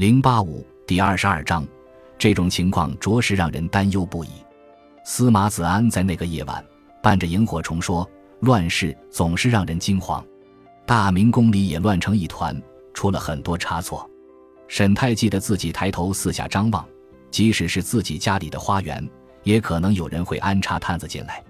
[0.00, 1.62] 零八五第二十二章，
[2.16, 4.30] 这种情况着实让人担忧不已。
[5.04, 6.64] 司马子安在那个夜晚
[7.02, 8.10] 伴着萤火虫说
[8.40, 10.24] ：“乱世总是让人惊慌，
[10.86, 12.58] 大明宫里也乱成一团，
[12.94, 14.08] 出了很多差错。”
[14.68, 16.82] 沈太记得自己抬头四下张望，
[17.30, 19.06] 即使是自己家里的花园，
[19.42, 21.44] 也可能有人会安插探子进来。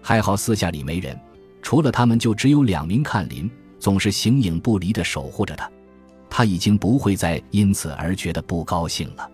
[0.00, 1.20] 还好四下里没人，
[1.60, 5.70] 除了他们，就只有两名看林，总是形影不离地守护着他。
[6.40, 9.30] 他已经不会再因此而觉得不高兴了。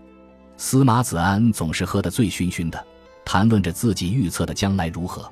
[0.57, 2.85] 司马子安总是喝得醉醺醺的，
[3.23, 5.31] 谈论着自己预测的将来如何。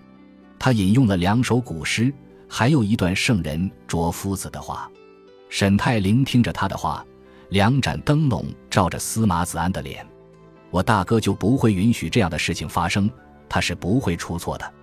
[0.57, 2.13] 他引用了两首古诗，
[2.47, 4.89] 还有一段圣人卓夫子的话。
[5.49, 7.05] 沈泰聆听着他的话，
[7.49, 10.07] 两盏灯笼照着司马子安的脸。
[10.71, 13.11] 我大哥就不会允许这样的事情发生，
[13.49, 14.73] 他是不会出错的。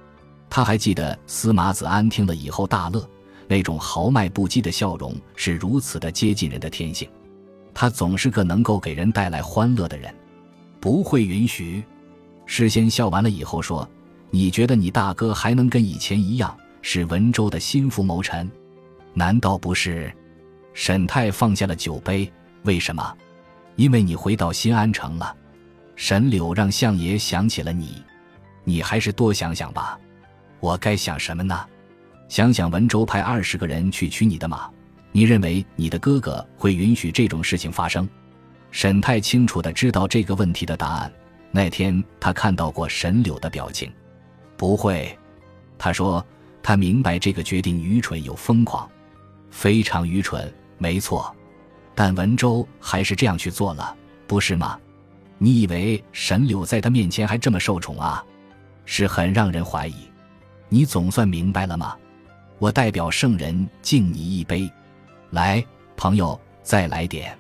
[0.51, 3.09] 他还记得司马子安听了以后大乐。
[3.49, 7.09] 那种豪迈不羁的笑容是如此的接近人的天性，
[7.75, 10.15] 他总是个能够给人带来欢乐的人，
[10.81, 11.83] 不会允许。
[12.47, 13.89] 事先笑完了以后说
[14.31, 18.51] ：“你觉得你大哥还能跟以前一样是文州的心腹谋臣？
[19.15, 20.13] 难道不是？”
[20.75, 22.31] 沈泰放下了酒杯，
[22.65, 23.17] 为什么？
[23.77, 25.37] 因为你回到新安城了。
[25.95, 28.03] 沈柳让相爷想起了你，
[28.65, 29.99] 你还是多想想吧。
[30.61, 31.67] 我该想什么呢？
[32.33, 34.67] 想想文州派二十个人去取你的马，
[35.13, 38.09] 你认为你的哥哥会允许这种事情发生？
[38.71, 41.13] 沈太清楚的知道这个问题的答案。
[41.51, 43.93] 那天他看到过沈柳的表情，
[44.57, 45.15] 不会。
[45.77, 46.25] 他说
[46.63, 48.91] 他明白这个决定愚蠢又疯狂，
[49.51, 51.37] 非常愚蠢，没错。
[51.95, 53.95] 但文州还是这样去做了，
[54.27, 54.81] 不是吗？
[55.37, 58.25] 你以为沈柳在他面前还这么受宠啊？
[58.87, 59.97] 是很让人怀疑。
[60.71, 61.95] 你总算明白了吗？
[62.59, 64.71] 我代表圣人敬你一杯，
[65.31, 65.65] 来，
[65.97, 67.37] 朋友，再来点。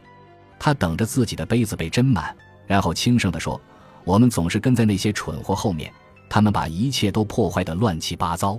[0.59, 3.61] 他等着自己的杯子被斟满，然后轻声地说
[4.05, 5.93] ：“我们总是跟在那些蠢货后面，
[6.29, 8.59] 他们把一切都破坏的乱七八糟。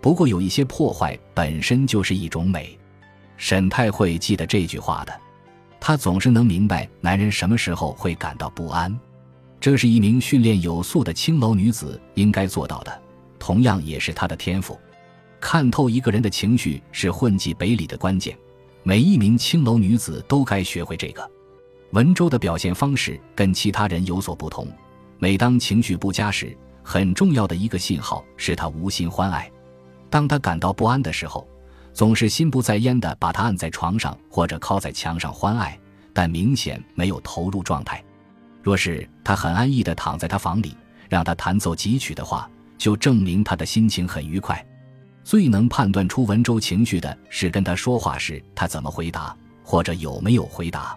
[0.00, 2.78] 不过有一些破坏本身就是一种美。”
[3.36, 5.20] 沈太会记得这句话的，
[5.80, 8.96] 他总是能明白男人什么时候会感到不安，
[9.58, 13.02] 这是一名训练有素的青楼女子应该做到的，
[13.40, 14.78] 同样也是她的天赋。
[15.42, 18.38] 看透一个人的情绪是混迹北里的关键，
[18.84, 21.30] 每一名青楼女子都该学会这个。
[21.90, 24.68] 文州的表现方式跟其他人有所不同，
[25.18, 29.50] 每当情绪不佳时，很重要的一个信号是他无心欢爱。
[30.08, 31.46] 当他感到不安的时候，
[31.92, 35.76] 总是心不在焉地把他按在床上或者靠在墙上欢爱，
[36.12, 38.02] 但明显没有投入状态。
[38.62, 40.76] 若是他很安逸地躺在他房里，
[41.10, 42.48] 让他弹奏几曲的话，
[42.78, 44.64] 就证明他的心情很愉快。
[45.24, 50.96] 最能判断出文州情绪的是跟他说话时他怎么回答，或者有没有回答。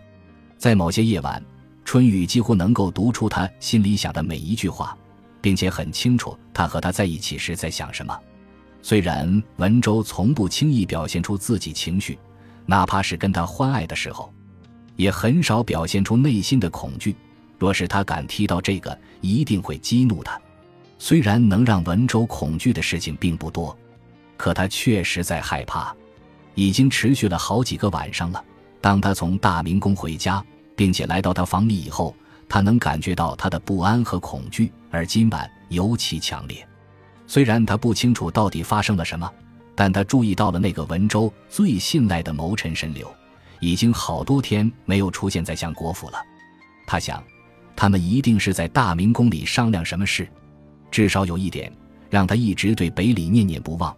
[0.58, 1.44] 在某些夜晚，
[1.84, 4.97] 春雨几乎能够读出他心里想的每一句话，
[5.41, 8.18] 并且很清楚他和他在一起时在想什么。
[8.81, 12.18] 虽然文州从不轻易表现出自己情绪，
[12.66, 14.34] 哪怕是跟他欢爱的时候，
[14.96, 17.16] 也很少表现出内心的恐惧。
[17.57, 20.40] 若是他敢提到这个，一定会激怒他。
[20.97, 23.78] 虽然能让文州恐惧的事情并不多。
[24.38, 25.96] 可他确实在害怕，
[26.53, 28.44] 已经持续了好几个晚上了。
[28.81, 30.44] 当他从大明宫回家，
[30.75, 32.16] 并且来到他房里以后，
[32.47, 36.68] 他能感觉到他的不安和恐惧，而今晚尤其强烈。
[37.25, 39.28] 虽然他不清楚到底发生了什么，
[39.74, 43.12] 但他注意到了那个文州最信赖的谋臣沈柳，
[43.59, 46.19] 已经好多天没有出现在相国府了。
[46.85, 47.24] 他想，
[47.75, 50.28] 他们一定是在大明宫里商量什么事。
[50.91, 51.74] 至少有一点，
[52.09, 53.95] 让他一直对北里念念不忘。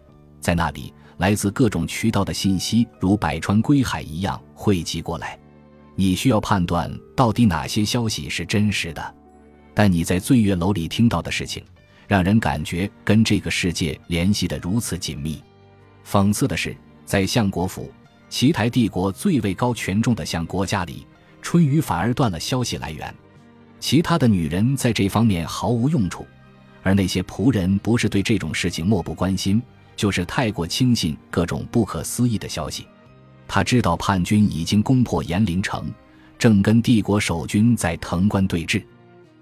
[0.48, 5.38] 在那里，来自各种渠道的信息如百川归海一样汇集过来。
[5.94, 9.14] 你需要判断到底哪些消息是真实的。
[9.74, 11.62] 但你在醉月楼里听到的事情，
[12.06, 15.38] 让人感觉跟这个世界联系得如此紧密。
[16.02, 17.92] 讽刺的是，在相国府，
[18.30, 21.06] 奇台帝国最位高权重的相国家里，
[21.42, 23.14] 春雨反而断了消息来源。
[23.80, 26.26] 其他的女人在这方面毫无用处，
[26.82, 29.62] 而那些仆人不是对这种事情漠不关心。
[29.98, 32.86] 就是太过轻信各种不可思议的消息。
[33.48, 35.92] 他知道叛军已经攻破延陵城，
[36.38, 38.80] 正跟帝国守军在藤关对峙。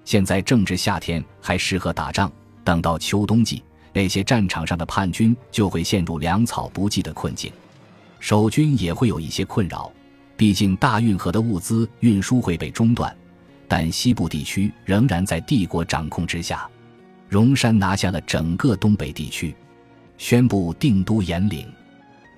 [0.05, 2.32] 现在正值夏天，还适合打仗。
[2.64, 3.62] 等到秋冬季，
[3.93, 7.53] 那些战场上的叛军就会陷入粮草不济的困境，
[8.19, 9.93] 守军也会有一些困扰。
[10.38, 13.14] 毕竟大运河的物资运输会被中断，
[13.69, 16.67] 但西部地区仍然在帝国掌控之下。
[17.29, 19.55] 荣山拿下了整个东北地区。
[20.19, 21.67] 宣布定都延陵，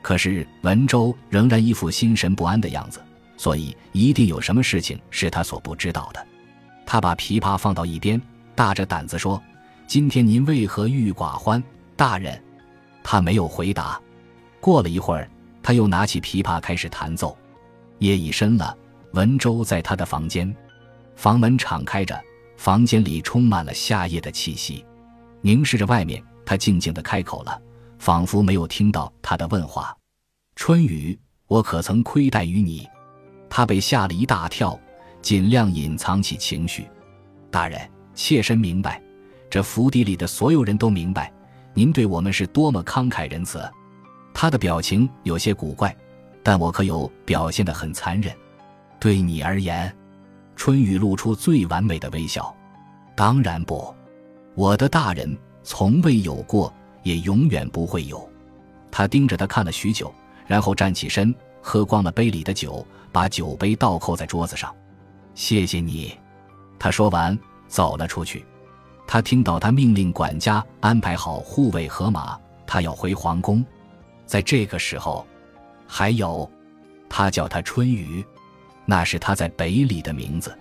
[0.02, 3.00] 可是文州仍然一副心神不安的样子。
[3.36, 6.26] 所以一定有什么事情是他所不知道的。
[6.84, 8.20] 他把琵琶放到一边，
[8.54, 9.40] 大着胆子说
[9.86, 11.62] ：“今天您为何郁郁寡欢，
[11.94, 12.42] 大人？”
[13.04, 14.00] 他没有回答。
[14.60, 15.30] 过了一会儿，
[15.62, 17.38] 他又拿起琵琶开始弹奏。
[18.00, 18.76] 夜已深了，
[19.12, 20.52] 文州在他的房间，
[21.14, 22.20] 房门敞开着，
[22.56, 24.84] 房间里充满了夏夜的气息。
[25.42, 27.60] 凝视着外面，他静静地开口了，
[27.98, 29.96] 仿佛没有听到他的问话
[30.56, 32.88] ：“春雨，我可曾亏待于你？”
[33.50, 34.78] 他被吓了一大跳，
[35.20, 36.86] 尽量隐藏起情绪。
[37.50, 37.80] 大人，
[38.14, 39.02] 妾身明白，
[39.48, 41.32] 这府邸里的所有人都明白，
[41.74, 43.60] 您对我们是多么慷慨仁慈。
[44.34, 45.96] 他的表情有些古怪，
[46.42, 48.32] 但我可有表现得很残忍？
[49.00, 49.92] 对你而言，
[50.54, 52.54] 春雨露出最完美的微笑。
[53.16, 53.92] 当然不，
[54.54, 56.72] 我的大人从未有过，
[57.02, 58.28] 也永远不会有。
[58.90, 60.12] 他盯着他看了许久，
[60.46, 64.74] 然后站起身，喝光了杯里的酒，把酒杯倒扣在桌子上。
[65.34, 66.18] 谢谢你，
[66.78, 68.44] 他说完走了出去。
[69.06, 73.64] 他听到他命令管家安排好护卫和马，他要回皇宫。
[74.26, 75.26] 在这个时候，
[75.86, 76.50] 还有，
[77.08, 78.22] 他叫他春雨，
[78.84, 80.56] 那是他在北里的名字，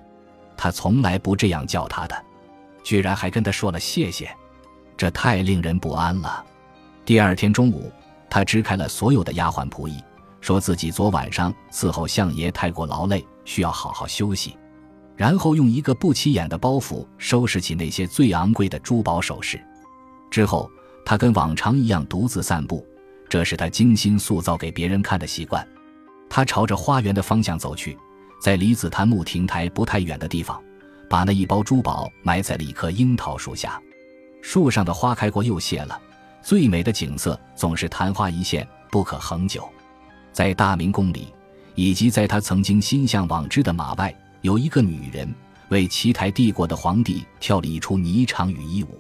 [0.56, 2.26] 他从来不这样叫他的，
[2.84, 4.34] 居然还跟他说了谢谢，
[4.98, 6.44] 这太令人不安了。
[7.06, 7.92] 第二天中午，
[8.30, 10.04] 他支开了所有的丫鬟仆役，
[10.42, 14.58] 说自己昨晚上伺候相爷太过劳累，需要好好休息，
[15.16, 19.64] 然后用一个不起眼的包袱收拾起那些最昂贵的珠宝首饰。
[20.30, 20.70] 之后，
[21.06, 22.86] 他跟往常一样独自散步。
[23.30, 25.66] 这是他精心塑造给别人看的习惯。
[26.30, 27.98] 他朝着花园的方向走去，
[28.42, 30.62] 在离紫檀木亭台不太远的地方，
[31.10, 33.82] 把那一包珠宝埋在了一棵樱桃树下。
[34.50, 36.00] 树上的花开过又谢了，
[36.42, 39.68] 最美的景色总是昙花一现，不可恒久。
[40.32, 41.28] 在大明宫里，
[41.76, 45.30] 以及在他曾经心向往之的马外，有一个女人
[45.68, 48.98] 为奇台帝国的皇帝跳了一出霓裳羽衣舞。